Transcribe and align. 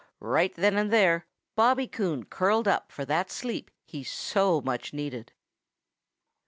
Right 0.19 0.51
then 0.55 0.77
and 0.79 0.91
there 0.91 1.27
Bobby 1.55 1.87
Coon 1.87 2.25
curled 2.25 2.67
up 2.67 2.91
for 2.91 3.05
that 3.05 3.29
sleep 3.29 3.69
he 3.85 4.03
so 4.03 4.59
much 4.59 4.93
needed. 4.93 5.31